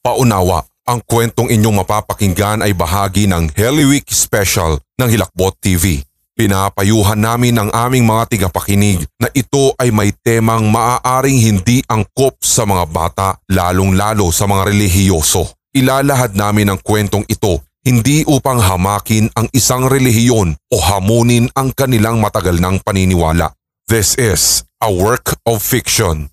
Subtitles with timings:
[0.00, 6.00] Paunawa, ang kwentong inyong mapapakinggan ay bahagi ng Heliweek Special ng Hilakbot TV.
[6.32, 12.64] Pinapayuhan namin ang aming mga tigapakinig na ito ay may temang maaaring hindi angkop sa
[12.64, 15.52] mga bata lalong-lalo sa mga relihiyoso.
[15.76, 22.24] Ilalahad namin ang kwentong ito hindi upang hamakin ang isang relihiyon o hamunin ang kanilang
[22.24, 23.52] matagal ng paniniwala.
[23.84, 26.32] This is a work of fiction.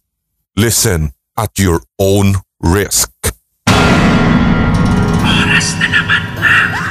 [0.55, 3.16] Listen at your own risk.
[5.67, 6.87] Oras na naman na.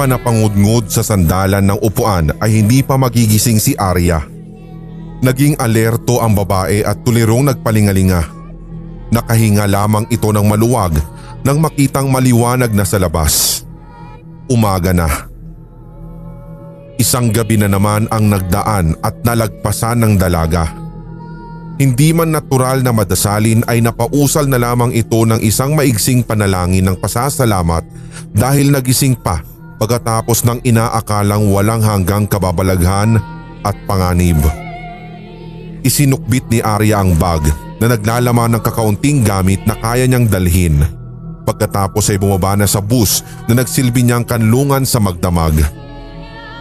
[0.00, 4.24] Pa napangudngod sa sandalan ng upuan ay hindi pa magigising si Arya.
[5.20, 8.24] Naging alerto ang babae at tulirong nagpalingalinga.
[9.12, 10.96] Nakahinga lamang ito ng maluwag
[11.44, 13.60] nang makitang maliwanag na sa labas.
[14.48, 15.28] Umaga na.
[16.96, 20.64] Isang gabi na naman ang nagdaan at nalagpasan ng dalaga.
[21.76, 26.96] Hindi man natural na madasalin ay napausal na lamang ito ng isang maigsing panalangin ng
[26.96, 27.84] pasasalamat
[28.32, 29.49] dahil nagising pa
[29.80, 33.16] pagkatapos ng inaakalang walang hanggang kababalaghan
[33.64, 34.36] at panganib.
[35.80, 37.40] Isinukbit ni Arya ang bag
[37.80, 40.84] na naglalaman ng kakaunting gamit na kaya niyang dalhin.
[41.48, 45.56] Pagkatapos ay bumaba na sa bus na nagsilbi niyang kanlungan sa magdamag.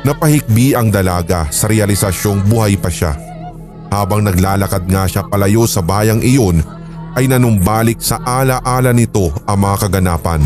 [0.08, 3.20] Napahikbi ang dalaga sa realisasyong buhay pa siya.
[3.92, 6.64] Habang naglalakad nga siya palayo sa bayang iyon
[7.20, 10.40] ay nanumbalik sa ala-ala nito ang mga kaganapan.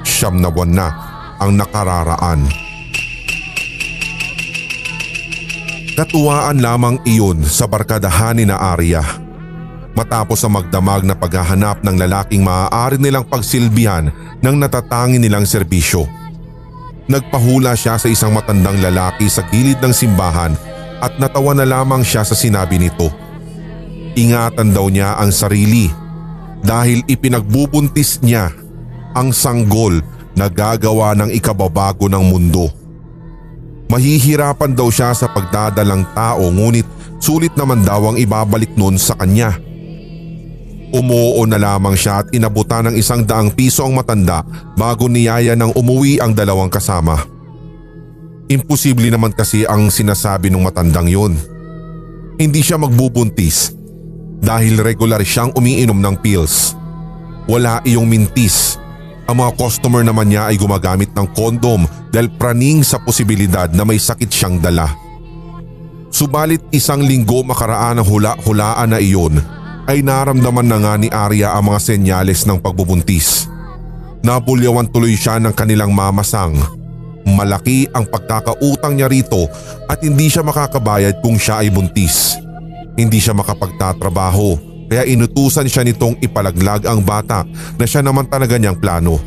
[0.00, 1.09] Siyam na buwan na
[1.40, 2.44] ang nakararaan.
[5.96, 9.04] Katuwaan lamang iyon sa barkadahan ni na Arya.
[9.92, 14.08] Matapos ang magdamag na paghahanap ng lalaking maaari nilang pagsilbihan
[14.40, 16.08] ng natatangi nilang serbisyo.
[17.10, 20.54] Nagpahula siya sa isang matandang lalaki sa gilid ng simbahan
[21.02, 23.10] at natawa na lamang siya sa sinabi nito.
[24.14, 25.90] Ingatan daw niya ang sarili
[26.64, 28.52] dahil ipinagbubuntis niya
[29.12, 30.00] ang sanggol
[30.34, 32.70] na gagawa ng ikababago ng mundo.
[33.90, 36.86] Mahihirapan daw siya sa pagdadalang tao ngunit
[37.18, 39.58] sulit naman daw ang ibabalik nun sa kanya.
[40.90, 44.42] Umuo na lamang siya at inabutan ng isang daang piso ang matanda
[44.74, 47.18] bago niyaya ng umuwi ang dalawang kasama.
[48.50, 51.38] Imposible naman kasi ang sinasabi ng matandang yun.
[52.34, 53.70] Hindi siya magbubuntis
[54.42, 56.74] dahil regular siyang umiinom ng pills.
[57.46, 58.79] Wala iyong mintis
[59.30, 63.94] ang mga customer naman niya ay gumagamit ng kondom dahil praning sa posibilidad na may
[63.94, 64.90] sakit siyang dala.
[66.10, 69.38] Subalit isang linggo makaraan ang hula-hulaan na iyon
[69.86, 73.46] ay naramdaman na nga ni Arya ang mga senyales ng pagbubuntis.
[74.26, 76.58] Nabulyawan tuloy siya ng kanilang mamasang.
[77.22, 79.46] Malaki ang pagkakautang niya rito
[79.86, 82.34] at hindi siya makakabayad kung siya ay buntis.
[82.98, 87.46] Hindi siya makapagtatrabaho kaya inutusan siya nitong ipalaglag ang bata
[87.78, 89.22] na siya naman talaga niyang plano.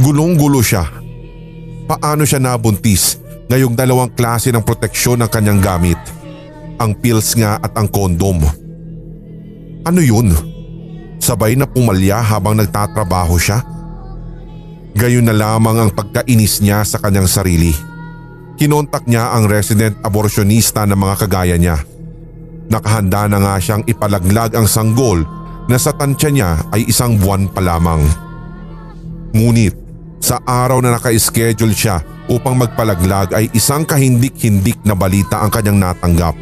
[0.00, 0.88] Gulong-gulo siya.
[1.84, 3.20] Paano siya nabuntis
[3.52, 6.00] ngayong dalawang klase ng proteksyon ng kanyang gamit?
[6.80, 8.40] Ang pills nga at ang kondom.
[9.84, 10.32] Ano yun?
[11.20, 13.60] Sabay na pumalya habang nagtatrabaho siya?
[14.96, 17.76] Gayon na lamang ang pagkainis niya sa kanyang sarili.
[18.56, 21.97] Kinontak niya ang resident abortionista ng mga kagaya niya
[22.68, 25.24] Nakahanda na nga siyang ipalaglag ang sanggol
[25.68, 28.04] na sa tansya niya ay isang buwan pa lamang.
[29.32, 29.72] Ngunit
[30.20, 36.36] sa araw na naka-schedule siya upang magpalaglag ay isang kahindik-hindik na balita ang kanyang natanggap.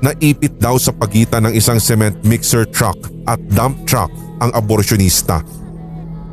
[0.00, 2.96] Naipit daw sa pagitan ng isang cement mixer truck
[3.28, 4.08] at dump truck
[4.40, 5.44] ang abortionista.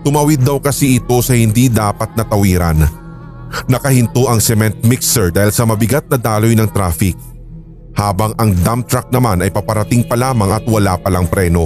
[0.07, 2.79] Tumawid daw kasi ito sa hindi dapat na tawiran.
[3.67, 7.15] Nakahinto ang cement mixer dahil sa mabigat na daloy ng traffic
[7.97, 11.65] habang ang dump truck naman ay paparating pa lamang at wala palang preno.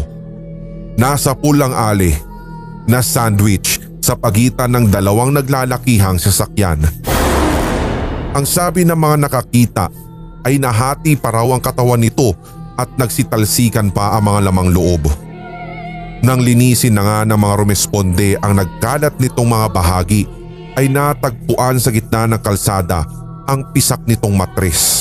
[0.95, 2.15] Nasa pulang ali
[2.87, 6.79] na sandwich sa pagitan ng dalawang naglalakihang sasakyan.
[8.31, 9.85] Ang sabi ng mga nakakita
[10.47, 12.31] ay nahati pa raw ang katawan nito
[12.79, 15.03] at nagsitalsikan pa ang mga lamang loob.
[16.21, 20.23] Nang linisin na nga ng mga rumesponde ang nagkalat nitong mga bahagi
[20.79, 23.03] ay natagpuan sa gitna ng kalsada
[23.49, 25.00] ang pisak nitong matres.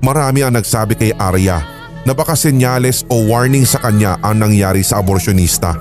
[0.00, 1.60] Marami ang nagsabi kay Arya
[2.08, 5.76] na baka senyales o warning sa kanya ang nangyari sa aborsyonista.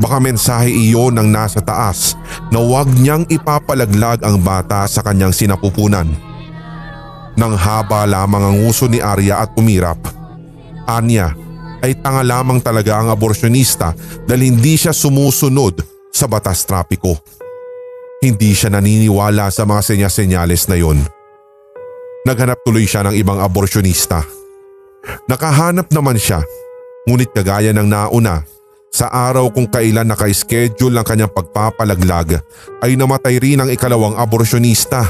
[0.00, 2.18] Baka mensahe iyon ng nasa taas
[2.50, 6.08] na huwag niyang ipapalaglag ang bata sa kanyang sinapupunan.
[7.36, 10.00] Nang haba lamang ang uso ni Arya at umirap.
[10.88, 11.36] Anya
[11.84, 13.92] ay tanga lamang talaga ang aborsyonista
[14.24, 17.20] dahil hindi siya sumusunod sa batas trapiko.
[18.24, 20.98] Hindi siya naniniwala sa mga senyas-senyales na yon.
[22.24, 24.24] Naghanap tuloy siya ng ibang aborsyonista.
[25.28, 26.40] Nakahanap naman siya
[27.04, 28.40] ngunit kagaya ng nauna
[28.88, 32.40] sa araw kung kailan naka-schedule ang kanyang pagpapalaglag
[32.80, 35.04] ay namatay rin ang ikalawang aborsyonista.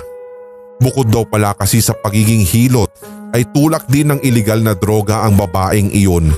[0.83, 2.91] Bukod daw pala kasi sa pagiging hilot
[3.31, 6.35] ay tulak din ng iligal na droga ang babaeng iyon.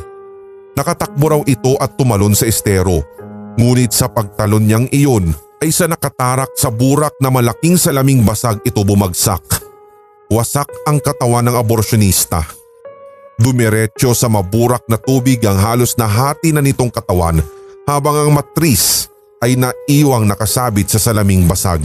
[0.76, 3.00] Nakatakbo raw ito at tumalon sa estero.
[3.56, 5.32] Ngunit sa pagtalon niyang iyon
[5.64, 9.65] ay sa nakatarak sa burak na malaking salaming basag ito bumagsak.
[10.26, 12.42] Wasak ang katawan ng aborsyonista.
[13.38, 17.38] Dumiretso sa maburak na tubig ang halos nahati na nitong katawan
[17.86, 19.06] habang ang matris
[19.38, 21.78] ay naiwang nakasabit sa salaming basag.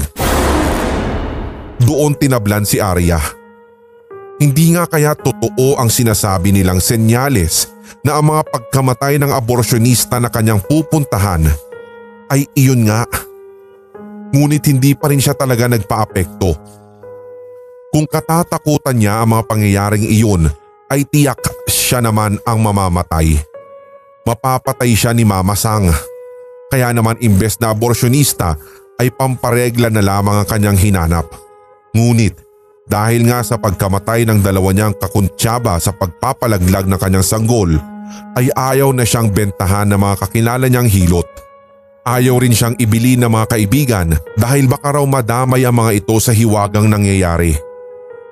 [1.86, 3.22] Doon tinablan si Arya.
[4.42, 7.70] Hindi nga kaya totoo ang sinasabi nilang senyales
[8.02, 11.46] na ang mga pagkamatay ng aborsyonista na kanyang pupuntahan
[12.34, 13.06] ay iyon nga.
[14.34, 16.81] Ngunit hindi pa rin siya talaga nagpaapekto.
[17.92, 20.48] Kung katatakutan niya ang mga pangyayaring iyon
[20.88, 23.36] ay tiyak siya naman ang mamamatay.
[24.24, 25.92] Mapapatay siya ni Mama Sang.
[26.72, 28.56] Kaya naman imbes na aborsyonista
[28.96, 31.28] ay pamparegla na lamang ang kanyang hinanap.
[31.92, 32.40] Ngunit
[32.88, 37.76] dahil nga sa pagkamatay ng dalawa niyang kakuntsaba sa pagpapalaglag ng kanyang sanggol
[38.40, 41.28] ay ayaw na siyang bentahan ng mga kakilala niyang hilot.
[42.08, 46.32] Ayaw rin siyang ibili ng mga kaibigan dahil baka raw madamay ang mga ito sa
[46.32, 47.71] hiwagang nangyayari.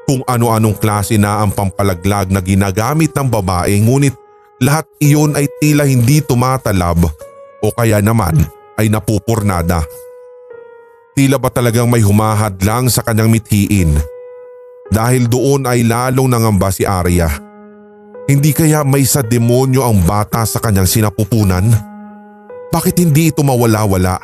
[0.09, 4.17] Kung ano-anong klase na ang pampalaglag na ginagamit ng babae ngunit
[4.57, 7.05] lahat iyon ay tila hindi tumatalab
[7.61, 8.41] o kaya naman
[8.81, 9.85] ay napupurnada.
[11.13, 14.01] Tila ba talagang may humahad lang sa kanyang mithiin?
[14.89, 17.29] Dahil doon ay lalong nangamba si Arya.
[18.25, 21.69] Hindi kaya may sa demonyo ang bata sa kanyang sinapupunan?
[22.73, 24.17] Bakit hindi ito mawala-wala?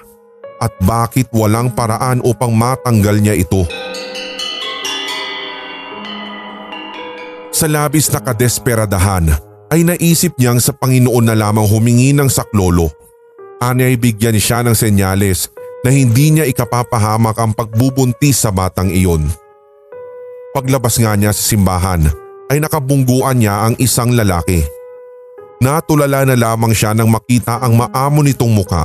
[0.58, 3.85] At bakit walang paraan upang matanggal niya ito?
[7.56, 9.32] Sa labis na kadesperadahan
[9.72, 12.92] ay naisip niyang sa Panginoon na lamang humingi ng saklolo.
[13.64, 15.48] Ani ay bigyan siya ng senyales
[15.88, 19.24] na hindi niya ikapapahamak ang pagbubuntis sa batang iyon.
[20.52, 22.04] Paglabas nga niya sa simbahan
[22.52, 24.60] ay nakabungguan niya ang isang lalaki.
[25.64, 28.84] Natulala na lamang siya nang makita ang maamo nitong muka.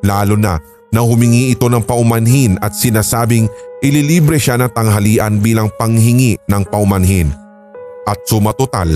[0.00, 0.56] Lalo na
[0.88, 3.52] na humingi ito ng paumanhin at sinasabing
[3.84, 7.41] ililibre siya ng tanghalian bilang panghingi ng paumanhin.
[8.02, 8.90] At sumatotal,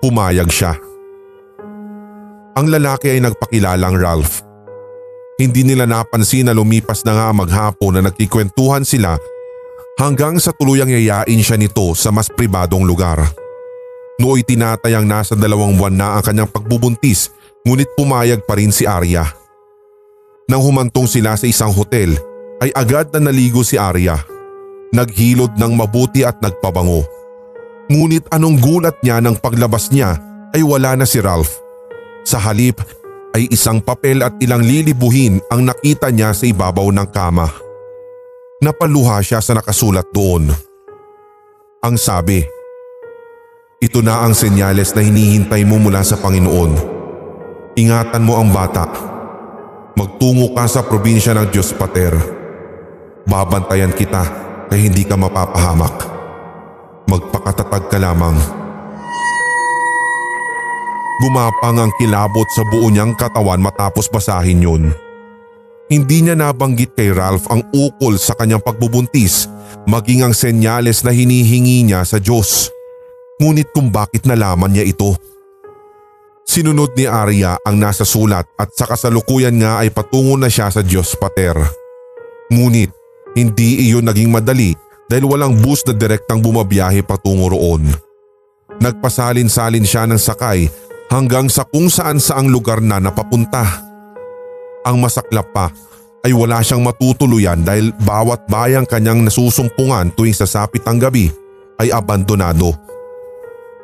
[0.00, 0.72] pumayag siya.
[2.56, 4.40] Ang lalaki ay nagpakilalang Ralph.
[5.36, 9.20] Hindi nila napansin na lumipas na nga maghapon na nagkikwentuhan sila
[10.00, 13.20] hanggang sa tuluyang yayain siya nito sa mas pribadong lugar.
[14.16, 17.28] Nooy tinatayang nasa dalawang buwan na ang kanyang pagbubuntis
[17.68, 19.28] ngunit pumayag pa rin si Arya.
[20.48, 22.16] Nang humantong sila sa isang hotel
[22.64, 24.16] ay agad na naligo si Arya.
[24.96, 27.15] Naghilod ng mabuti at nagpabango.
[27.86, 30.18] Ngunit anong gulat niya nang paglabas niya
[30.50, 31.62] ay wala na si Ralph.
[32.26, 32.82] Sa halip
[33.30, 37.46] ay isang papel at ilang lilibuhin ang nakita niya sa ibabaw ng kama.
[38.58, 40.50] Napaluha siya sa nakasulat doon.
[41.84, 42.42] Ang sabi,
[43.78, 46.72] Ito na ang senyales na hinihintay mo mula sa Panginoon.
[47.76, 48.88] Ingatan mo ang bata.
[49.94, 52.16] Magtungo ka sa probinsya ng Diyos Pater.
[53.28, 54.24] Babantayan kita
[54.72, 56.15] kaya hindi ka mapapahamak.
[57.06, 58.34] Magpakatatag ka lamang.
[61.22, 64.84] Gumapang ang kilabot sa buo niyang katawan matapos basahin yun.
[65.86, 69.46] Hindi niya nabanggit kay Ralph ang ukol sa kanyang pagbubuntis
[69.86, 72.74] maging ang senyales na hinihingi niya sa Diyos.
[73.38, 75.14] Ngunit kung bakit nalaman niya ito.
[76.46, 80.82] Sinunod ni Arya ang nasa sulat at sa kasalukuyan nga ay patungo na siya sa
[80.82, 81.54] Diyos Pater.
[82.50, 82.90] Ngunit
[83.38, 84.74] hindi iyon naging madali
[85.06, 87.86] dahil walang bus na direktang bumabiyahe patungo roon.
[88.82, 90.68] Nagpasalin-salin siya ng sakay
[91.08, 93.64] hanggang sa kung saan saang lugar na napapunta.
[94.86, 95.70] Ang masaklap pa
[96.26, 101.30] ay wala siyang matutuluyan dahil bawat bayang kanyang nasusumpungan tuwing sasapit ang gabi
[101.78, 102.74] ay abandonado.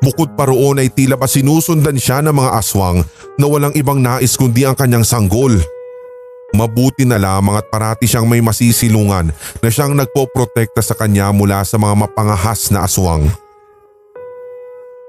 [0.02, 3.06] Bukod pa roon ay tila pa sinusundan siya ng mga aswang
[3.38, 5.54] na walang ibang nais kundi ang kanyang sanggol.
[6.52, 11.80] Mabuti na lamang at parati siyang may masisilungan na siyang nagpoprotekta sa kanya mula sa
[11.80, 13.24] mga mapangahas na aswang.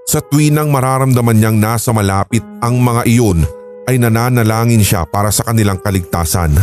[0.08, 3.44] Sa tuwinang mararamdaman niyang nasa malapit ang mga iyon
[3.88, 6.56] ay nananalangin siya para sa kanilang kaligtasan.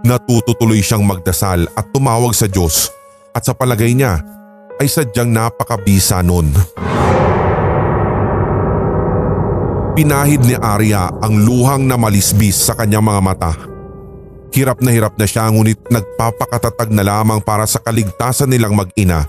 [0.00, 2.88] Natututuloy siyang magdasal at tumawag sa Diyos
[3.36, 4.20] at sa palagay niya
[4.80, 6.48] ay sadyang napakabisa nun.
[9.92, 13.52] Pinahid ni Arya ang luhang na malisbis sa kanyang mga mata.
[14.50, 19.26] Hirap na hirap na siya ngunit nagpapakatatag na lamang para sa kaligtasan nilang mag-ina.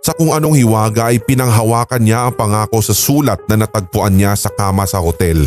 [0.00, 4.48] Sa kung anong hiwaga ay pinanghawakan niya ang pangako sa sulat na natagpuan niya sa
[4.48, 5.44] kama sa hotel.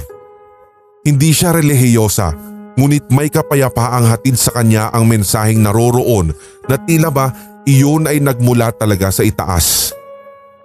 [1.02, 6.34] Hindi siya relihiyosa ngunit may kapayapaang hatid sa kanya ang mensaheng naroroon
[6.66, 7.30] na tila ba
[7.70, 9.94] iyon ay nagmula talaga sa itaas.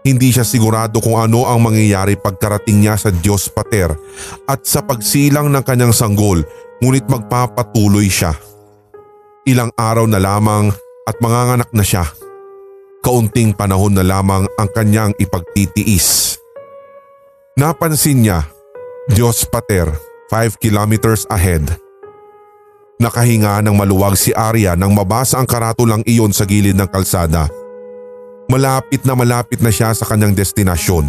[0.07, 3.93] Hindi siya sigurado kung ano ang mangyayari pagkarating niya sa Diyos Pater
[4.49, 6.41] at sa pagsilang ng kanyang sanggol
[6.79, 8.35] ngunit magpapatuloy siya.
[9.49, 10.71] Ilang araw na lamang
[11.09, 12.07] at manganganak na siya.
[13.03, 16.37] Kaunting panahon na lamang ang kanyang ipagtitiis.
[17.59, 18.47] Napansin niya,
[19.11, 19.91] Diyos Pater,
[20.31, 21.65] 5 kilometers ahead.
[22.99, 27.47] Nakahinga ng maluwag si Arya nang mabasa ang karatulang iyon sa gilid ng kalsada.
[28.51, 31.07] Malapit na malapit na siya sa kanyang destinasyon.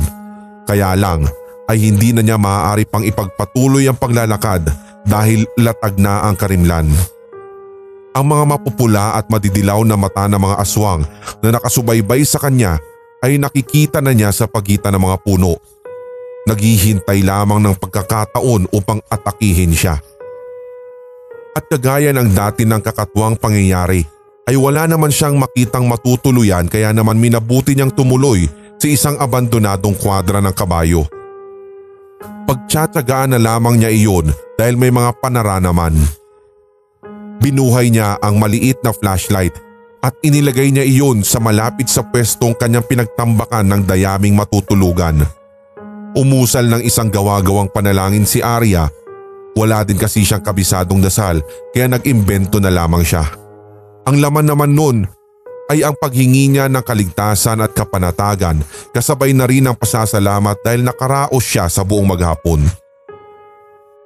[0.70, 1.26] Kaya lang
[1.66, 6.86] ay hindi na niya maaari pang ipagpatuloy ang paglalakad dahil latag na ang karimlan.
[8.14, 11.02] Ang mga mapupula at madidilaw na mata ng mga aswang
[11.42, 12.78] na nakasubaybay sa kanya
[13.26, 15.58] ay nakikita na niya sa pagitan ng mga puno.
[16.46, 19.98] Naghihintay lamang ng pagkakataon upang atakihin siya.
[21.58, 24.06] At kagaya ng dati ng kakatwang pangyayari
[24.50, 28.50] ay wala naman siyang makitang matutuluyan kaya naman minabuti niyang tumuloy
[28.80, 31.06] sa isang abandonadong kwadra ng kabayo.
[32.50, 35.94] Pagtsatsagaan na lamang niya iyon dahil may mga panara naman.
[37.38, 39.54] Binuhay niya ang maliit na flashlight
[40.02, 45.22] at inilagay niya iyon sa malapit sa pwestong kanyang pinagtambakan ng dayaming matutulugan.
[46.18, 48.90] Umusal ng isang gawa-gawang panalangin si Arya.
[49.54, 53.30] Wala din kasi siyang kabisadong dasal kaya nag-imbento na lamang siya.
[54.10, 54.98] Ang laman naman nun
[55.70, 61.46] ay ang paghingi niya ng kaligtasan at kapanatagan kasabay na rin ang pasasalamat dahil nakaraos
[61.46, 62.66] siya sa buong maghapon.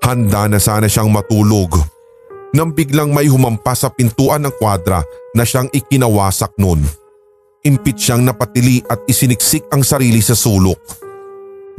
[0.04, 1.80] Handa na sana siyang matulog
[2.54, 5.02] nang biglang may humampas sa pintuan ng kwadra
[5.34, 6.84] na siyang ikinawasak nun.
[7.64, 10.78] Impit siyang napatili at isiniksik ang sarili sa sulok.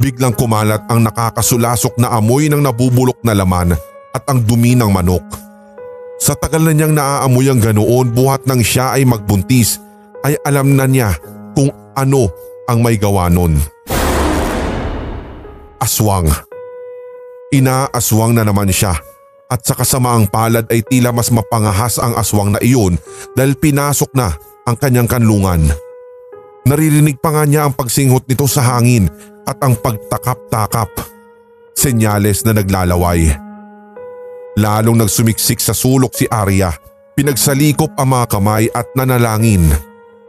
[0.01, 3.77] Biglang kumalat ang nakakasulasok na amoy ng nabubulok na laman
[4.11, 5.44] at ang dumi ng manok.
[6.15, 9.83] Sa tagal na niyang naaamoy ang ganoon buhat nang siya ay magbuntis
[10.23, 11.11] ay alam na niya
[11.53, 12.31] kung ano
[12.65, 13.59] ang may gawa nun.
[15.77, 16.31] Aswang.
[17.53, 18.95] Inaaswang na naman siya
[19.51, 22.97] at sa kasamaang palad ay tila mas mapangahas ang aswang na iyon
[23.37, 24.33] dahil pinasok na
[24.65, 25.61] ang kanyang kanlungan.
[26.65, 29.05] Naririnig pa nga niya ang pagsinghot nito sa hangin
[29.45, 30.89] at ang pagtakap-takap.
[31.77, 33.44] Senyales na naglalaway.
[34.55, 36.71] Lalong nagsumiksik sa sulok si Arya.
[37.15, 39.67] Pinagsalikop ang mga kamay at nanalangin.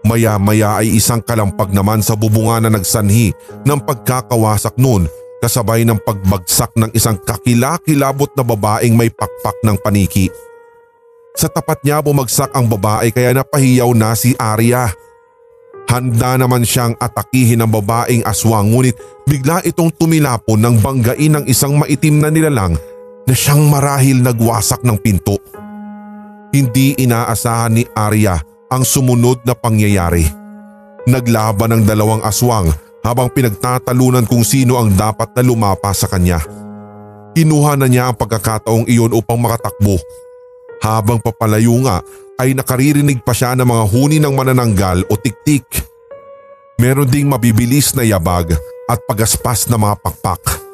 [0.02, 3.30] Maya-maya ay isang kalampag naman sa bubunga na nagsanhi
[3.62, 5.06] ng pagkakawasak noon
[5.38, 10.26] kasabay ng pagbagsak ng isang kakilakilabot na babaeng may pakpak ng paniki.
[11.38, 14.90] Sa tapat niya bumagsak ang babae kaya napahiyaw na si Arya.
[15.86, 21.78] Handa naman siyang atakihin ang babaeng aswang ngunit bigla itong tumilapon ng banggain ng isang
[21.78, 22.74] maitim na nilalang
[23.26, 25.36] na siyang marahil nagwasak ng pinto.
[26.54, 28.38] Hindi inaasahan ni Arya
[28.70, 30.24] ang sumunod na pangyayari.
[31.10, 32.70] Naglaban ang dalawang aswang
[33.02, 36.42] habang pinagtatalunan kung sino ang dapat na lumapa sa kanya.
[37.36, 40.00] Kinuha na niya ang pagkakataong iyon upang makatakbo.
[40.80, 42.00] Habang papalayo nga
[42.40, 45.66] ay nakaririnig pa siya ng mga huni ng manananggal o tiktik.
[46.80, 48.56] Meron ding mabibilis na yabag
[48.88, 50.65] at pagaspas na mga pakpak.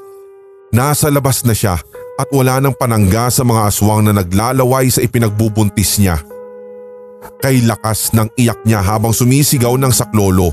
[0.72, 1.76] Nasa labas na siya
[2.16, 6.16] at wala nang panangga sa mga aswang na naglalaway sa ipinagbubuntis niya.
[7.44, 10.48] Kay lakas ng iyak niya habang sumisigaw ng saklolo.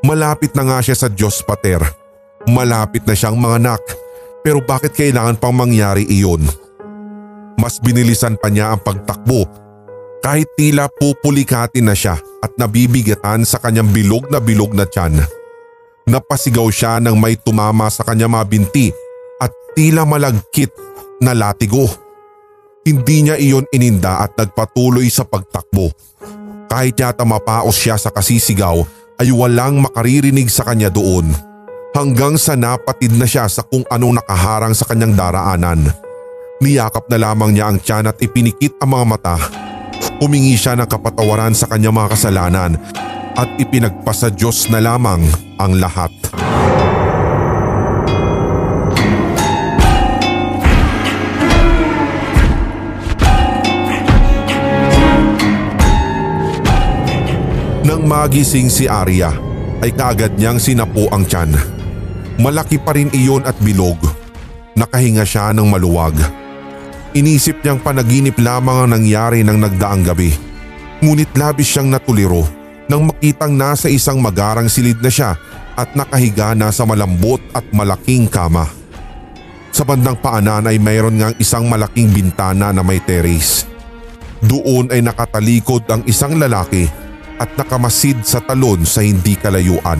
[0.00, 1.84] Malapit na nga siya sa Diyos Pater.
[2.48, 3.84] Malapit na siyang manganak.
[4.40, 6.40] Pero bakit kailangan pang mangyari iyon?
[7.60, 9.44] Mas binilisan pa niya ang pagtakbo
[10.24, 15.20] kahit tila pupulikatin na siya at nabibigatan sa kanyang bilog na bilog na tiyan.
[16.08, 18.99] Napasigaw siya nang may tumama sa kanya mabinti at
[19.74, 20.72] tila malagkit
[21.22, 21.86] na latigo.
[22.80, 25.92] Hindi niya iyon ininda at nagpatuloy sa pagtakbo.
[26.70, 28.80] Kahit yata mapaos siya sa kasisigaw
[29.20, 31.28] ay walang makaririnig sa kanya doon.
[31.90, 35.90] Hanggang sa napatid na siya sa kung anong nakaharang sa kanyang daraanan.
[36.62, 39.36] Niyakap na lamang niya ang tiyan at ipinikit ang mga mata.
[40.22, 42.72] Humingi siya ng kapatawaran sa kanyang mga kasalanan
[43.34, 45.24] at ipinagpasa Diyos na lamang
[45.58, 46.12] ang lahat.
[57.90, 59.34] Nang magising si Arya
[59.82, 61.50] ay kaagad niyang sinapo ang tiyan.
[62.38, 63.98] Malaki pa rin iyon at bilog.
[64.78, 66.14] Nakahinga siya ng maluwag.
[67.18, 70.30] Inisip niyang panaginip lamang ang nangyari ng nagdaang gabi.
[71.02, 72.46] Ngunit labis siyang natuliro
[72.86, 75.34] nang makitang nasa isang magarang silid na siya
[75.74, 78.70] at nakahiga na sa malambot at malaking kama.
[79.74, 83.66] Sa bandang paanan ay mayroon ngang isang malaking bintana na may terrace.
[84.46, 87.09] Doon ay nakatalikod ang isang lalaki
[87.40, 89.96] at nakamasid sa talon sa hindi kalayuan.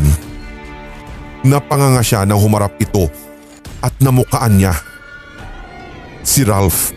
[1.41, 3.09] Napanganga siya nang humarap ito
[3.81, 4.77] at namukaan niya.
[6.21, 6.93] Si Ralph.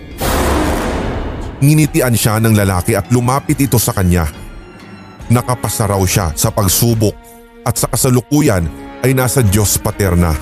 [1.64, 4.28] Nginitian siya ng lalaki at lumapit ito sa kanya.
[5.32, 7.16] Nakapasa raw siya sa pagsubok
[7.64, 8.68] at sa kasalukuyan
[9.00, 10.36] ay nasa Diyos paterna.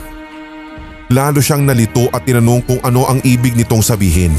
[1.14, 4.34] Lalo siyang nalito at tinanong kung ano ang ibig nitong sabihin.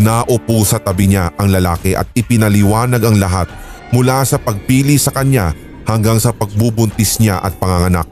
[0.00, 3.52] Naupo sa tabi niya ang lalaki at ipinaliwanag ang lahat
[3.90, 5.54] mula sa pagpili sa kanya
[5.86, 8.06] hanggang sa pagbubuntis niya at panganganak.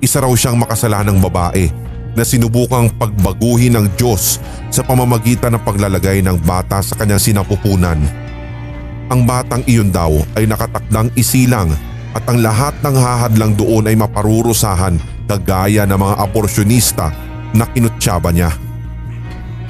[0.00, 1.68] Isa raw siyang makasalanang babae
[2.16, 4.40] na sinubukang pagbaguhin ng Diyos
[4.72, 8.00] sa pamamagitan ng paglalagay ng bata sa kanyang sinapupunan.
[9.12, 11.70] Ang batang iyon daw ay nakatakdang isilang
[12.16, 14.96] at ang lahat ng hahadlang doon ay maparurusahan
[15.28, 17.12] kagaya ng mga aborsyonista
[17.52, 18.50] na kinutsaba niya.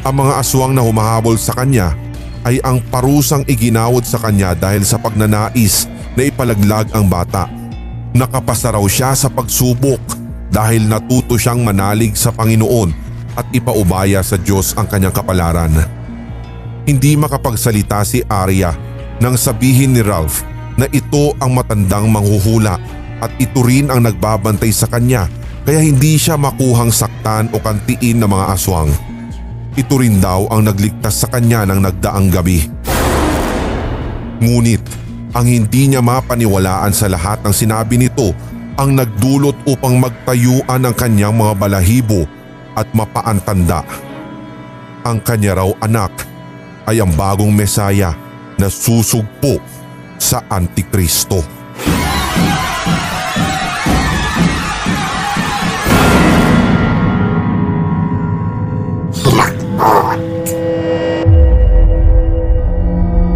[0.06, 1.90] Ang mga aswang na humahabol sa kanya
[2.46, 7.50] ay ang parusang iginawad sa kanya dahil sa pagnanais na ipalaglag ang bata.
[8.14, 10.00] Nakapasa raw siya sa pagsubok
[10.54, 12.94] dahil natuto siyang manalig sa Panginoon
[13.34, 15.74] at ipaubaya sa Diyos ang kanyang kapalaran.
[16.86, 18.70] Hindi makapagsalita si Arya
[19.18, 20.46] nang sabihin ni Ralph
[20.78, 22.78] na ito ang matandang manghuhula
[23.18, 25.26] at ito rin ang nagbabantay sa kanya
[25.66, 29.15] kaya hindi siya makuhang saktan o kantiin ng mga aswang.
[29.76, 32.64] Ito rin daw ang nagligtas sa kanya ng nagdaang gabi.
[34.40, 34.80] Ngunit
[35.36, 38.32] ang hindi niya mapaniwalaan sa lahat ng sinabi nito
[38.80, 42.24] ang nagdulot upang magtayuan ang kanyang mga balahibo
[42.72, 43.84] at mapaantanda.
[45.04, 46.24] Ang kanya raw anak
[46.88, 48.16] ay ang bagong mesaya
[48.56, 49.60] na susugpo
[50.16, 51.44] sa Antikristo.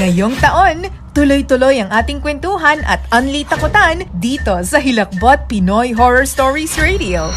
[0.00, 6.72] Ngayong taon, tuloy-tuloy ang ating kwentuhan at unli takutan dito sa Hilakbot Pinoy Horror Stories
[6.80, 7.28] Radio.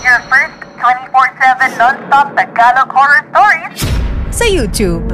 [0.00, 3.84] Your first 24-7 non-stop Tagalog horror stories
[4.32, 5.12] Sa YouTube.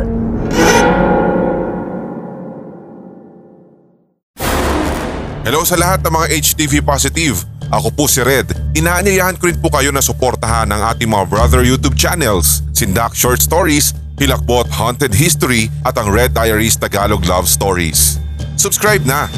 [5.42, 7.42] Hello sa lahat ng mga HTV positive.
[7.75, 8.55] Ako po si Red.
[8.79, 13.42] Inaanyayahan ko rin po kayo na suportahan ang ating mga brother YouTube channels, Sindak Short
[13.42, 18.17] Stories, Hilakbot Haunted History at ang Red Diaries Tagalog Love Stories.
[18.57, 19.29] Subscribe na!